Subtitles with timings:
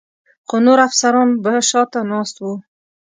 [0.47, 2.57] څو نور افسران به شا ته ناست ول.